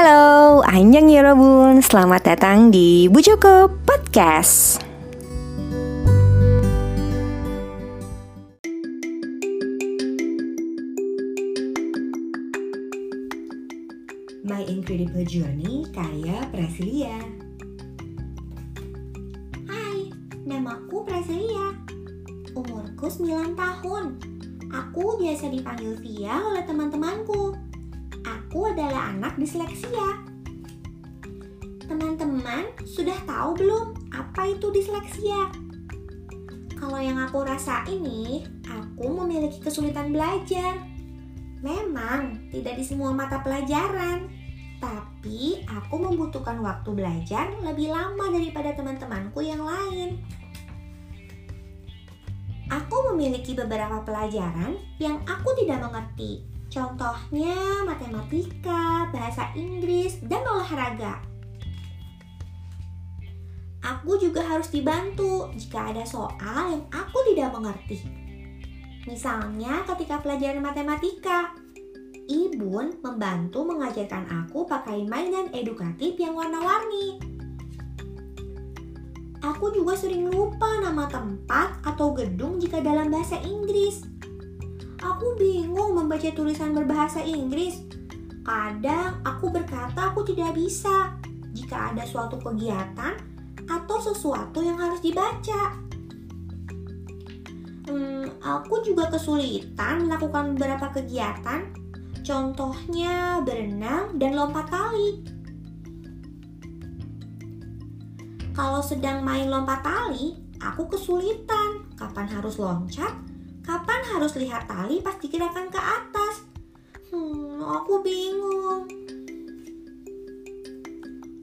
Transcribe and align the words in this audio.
Halo, 0.00 0.64
Anjang 0.64 1.12
Yorobun, 1.12 1.84
selamat 1.84 2.32
datang 2.32 2.72
di 2.72 3.04
Bu 3.12 3.20
Joko 3.20 3.68
Podcast. 3.84 4.80
My 14.40 14.64
Incredible 14.64 15.28
Journey 15.28 15.84
karya 15.92 16.48
Prasilia. 16.48 17.20
Hai, 19.68 20.08
namaku 20.48 21.04
Prasilia. 21.04 21.76
Umurku 22.56 23.04
9 23.04 23.52
tahun. 23.52 24.16
Aku 24.72 25.20
biasa 25.20 25.52
dipanggil 25.52 25.92
Via 26.00 26.40
oleh 26.40 26.64
teman-temanku. 26.64 27.68
Aku 28.50 28.66
adalah 28.66 29.14
anak 29.14 29.38
disleksia. 29.38 30.26
Teman-teman, 31.86 32.66
sudah 32.82 33.14
tahu 33.22 33.54
belum 33.62 34.10
apa 34.10 34.50
itu 34.50 34.74
disleksia? 34.74 35.54
Kalau 36.74 36.98
yang 36.98 37.14
aku 37.22 37.46
rasa 37.46 37.86
ini, 37.86 38.42
aku 38.66 39.06
memiliki 39.06 39.62
kesulitan 39.62 40.10
belajar. 40.10 40.82
Memang 41.62 42.50
tidak 42.50 42.74
di 42.74 42.82
semua 42.82 43.14
mata 43.14 43.38
pelajaran, 43.38 44.26
tapi 44.82 45.62
aku 45.70 46.10
membutuhkan 46.10 46.58
waktu 46.58 46.90
belajar 46.90 47.54
lebih 47.62 47.94
lama 47.94 48.34
daripada 48.34 48.74
teman-temanku 48.74 49.46
yang 49.46 49.62
lain. 49.62 50.18
Aku 52.66 53.14
memiliki 53.14 53.54
beberapa 53.54 54.02
pelajaran 54.02 54.74
yang 54.98 55.22
aku 55.22 55.54
tidak 55.54 55.86
mengerti. 55.86 56.50
Contohnya 56.70 57.82
matematika, 57.82 59.10
bahasa 59.10 59.50
Inggris, 59.58 60.22
dan 60.22 60.46
olahraga. 60.46 61.18
Aku 63.82 64.14
juga 64.22 64.46
harus 64.46 64.70
dibantu 64.70 65.50
jika 65.58 65.90
ada 65.90 66.06
soal 66.06 66.70
yang 66.70 66.84
aku 66.94 67.18
tidak 67.34 67.50
mengerti. 67.50 67.98
Misalnya 69.02 69.82
ketika 69.82 70.22
pelajaran 70.22 70.62
matematika, 70.62 71.50
Ibun 72.30 73.02
membantu 73.02 73.66
mengajarkan 73.66 74.30
aku 74.30 74.62
pakai 74.62 75.02
mainan 75.02 75.50
edukatif 75.50 76.14
yang 76.14 76.38
warna-warni. 76.38 77.18
Aku 79.42 79.74
juga 79.74 79.98
sering 79.98 80.30
lupa 80.30 80.78
nama 80.78 81.10
tempat 81.10 81.82
atau 81.82 82.14
gedung 82.14 82.62
jika 82.62 82.78
dalam 82.78 83.10
bahasa 83.10 83.42
Inggris. 83.42 84.19
Aku 85.00 85.32
bingung 85.40 85.96
membaca 85.96 86.28
tulisan 86.28 86.76
berbahasa 86.76 87.24
Inggris. 87.24 87.80
Kadang 88.44 89.24
aku 89.24 89.48
berkata 89.48 90.12
aku 90.12 90.28
tidak 90.28 90.52
bisa. 90.52 91.16
Jika 91.56 91.96
ada 91.96 92.04
suatu 92.04 92.36
kegiatan 92.36 93.16
atau 93.64 93.96
sesuatu 93.96 94.60
yang 94.60 94.76
harus 94.76 95.00
dibaca. 95.00 95.72
Hmm, 97.88 98.28
aku 98.44 98.84
juga 98.84 99.08
kesulitan 99.08 100.06
melakukan 100.06 100.54
beberapa 100.54 100.92
kegiatan, 100.94 101.72
contohnya 102.22 103.40
berenang 103.42 104.20
dan 104.20 104.36
lompat 104.36 104.68
tali. 104.68 105.24
Kalau 108.52 108.84
sedang 108.84 109.24
main 109.24 109.48
lompat 109.48 109.80
tali, 109.80 110.36
aku 110.60 110.92
kesulitan. 110.92 111.88
Kapan 111.96 112.28
harus 112.30 112.60
loncat, 112.60 113.12
kapan 113.70 114.02
harus 114.18 114.34
lihat 114.34 114.66
tali 114.66 114.98
pas 114.98 115.14
digerakkan 115.22 115.70
ke 115.70 115.78
atas. 115.78 116.42
Hmm, 117.14 117.62
aku 117.62 118.02
bingung. 118.02 118.90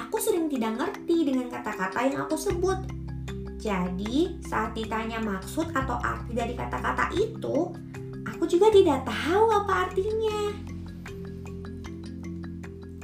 Aku 0.00 0.16
sering 0.16 0.48
tidak 0.48 0.80
ngerti 0.80 1.28
dengan 1.28 1.52
kata-kata 1.52 2.00
yang 2.08 2.24
aku 2.24 2.40
sebut 2.40 2.80
jadi, 3.64 4.36
saat 4.44 4.76
ditanya 4.76 5.24
maksud 5.24 5.72
atau 5.72 5.96
arti 5.96 6.36
dari 6.36 6.52
kata-kata 6.52 7.08
itu, 7.16 7.72
aku 8.28 8.44
juga 8.44 8.68
tidak 8.68 9.08
tahu 9.08 9.44
apa 9.48 9.88
artinya. 9.88 10.52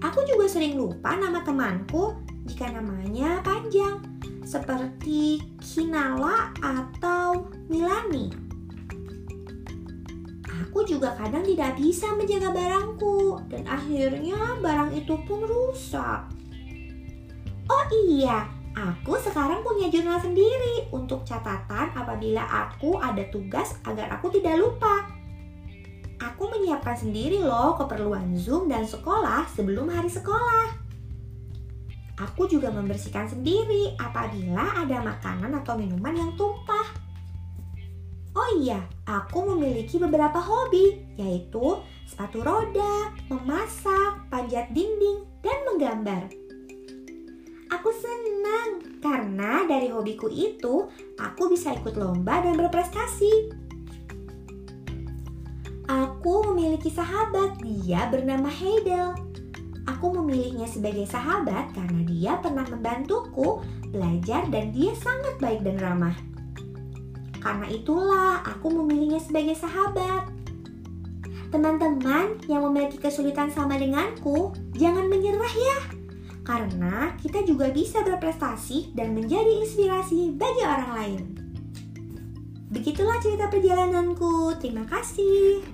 Aku 0.00 0.24
juga 0.24 0.48
sering 0.48 0.80
lupa 0.80 1.12
nama 1.12 1.44
temanku 1.44 2.16
jika 2.48 2.72
namanya 2.72 3.44
panjang, 3.44 4.00
seperti 4.48 5.44
Kinala 5.60 6.56
atau 6.64 7.52
Milani. 7.68 8.45
Aku 10.76 10.84
juga 10.84 11.08
kadang 11.16 11.40
tidak 11.40 11.72
bisa 11.80 12.04
menjaga 12.20 12.52
barangku, 12.52 13.40
dan 13.48 13.64
akhirnya 13.64 14.60
barang 14.60 14.92
itu 14.92 15.16
pun 15.24 15.40
rusak. 15.48 16.28
Oh 17.64 17.84
iya, 18.12 18.44
Aku 18.76 19.16
sekarang 19.16 19.64
punya 19.64 19.88
jurnal 19.88 20.20
sendiri 20.20 20.84
untuk 20.92 21.24
catatan 21.24 21.96
apabila 21.96 22.44
aku 22.44 23.00
ada 23.00 23.24
tugas 23.32 23.72
agar 23.88 24.20
aku 24.20 24.28
tidak 24.28 24.60
lupa. 24.60 25.08
Aku 26.20 26.44
menyiapkan 26.44 26.92
sendiri 26.92 27.40
loh 27.40 27.80
keperluan 27.80 28.36
Zoom 28.36 28.68
dan 28.68 28.84
sekolah 28.84 29.48
sebelum 29.56 29.88
hari 29.88 30.12
sekolah. 30.12 30.76
Aku 32.20 32.44
juga 32.52 32.68
membersihkan 32.68 33.24
sendiri 33.24 33.96
apabila 33.96 34.84
ada 34.84 35.00
makanan 35.00 35.56
atau 35.56 35.80
minuman 35.80 36.12
yang 36.12 36.36
tumpah. 36.36 36.95
Oh 38.46 38.62
iya, 38.62 38.78
aku 39.10 39.42
memiliki 39.42 39.98
beberapa 39.98 40.38
hobi, 40.38 41.02
yaitu 41.18 41.82
sepatu 42.06 42.46
roda, 42.46 43.10
memasak, 43.26 44.22
panjat 44.30 44.70
dinding, 44.70 45.26
dan 45.42 45.58
menggambar. 45.66 46.30
Aku 47.74 47.90
senang 47.90 49.02
karena 49.02 49.66
dari 49.66 49.90
hobiku 49.90 50.30
itu 50.30 50.86
aku 51.18 51.50
bisa 51.50 51.74
ikut 51.74 51.98
lomba 51.98 52.38
dan 52.46 52.54
berprestasi. 52.54 53.50
Aku 55.90 56.46
memiliki 56.46 56.94
sahabat, 56.94 57.58
dia 57.58 58.06
bernama 58.14 58.46
Heidel. 58.46 59.18
Aku 59.90 60.14
memilihnya 60.14 60.70
sebagai 60.70 61.10
sahabat 61.10 61.74
karena 61.74 62.00
dia 62.06 62.38
pernah 62.38 62.62
membantuku 62.70 63.58
belajar 63.90 64.46
dan 64.54 64.70
dia 64.70 64.94
sangat 64.94 65.34
baik 65.42 65.66
dan 65.66 65.82
ramah. 65.82 66.35
Karena 67.46 67.70
itulah 67.70 68.42
aku 68.42 68.74
memilihnya 68.74 69.22
sebagai 69.22 69.54
sahabat. 69.54 70.26
Teman-teman 71.54 72.42
yang 72.50 72.66
memiliki 72.66 72.98
kesulitan 72.98 73.54
sama 73.54 73.78
denganku, 73.78 74.50
jangan 74.74 75.06
menyerah 75.06 75.54
ya 75.54 75.78
karena 76.46 77.10
kita 77.18 77.42
juga 77.42 77.74
bisa 77.74 78.06
berprestasi 78.06 78.94
dan 78.94 79.18
menjadi 79.18 79.66
inspirasi 79.66 80.38
bagi 80.38 80.62
orang 80.62 80.90
lain. 80.94 81.20
Begitulah 82.70 83.18
cerita 83.18 83.50
perjalananku. 83.50 84.54
Terima 84.62 84.86
kasih. 84.86 85.66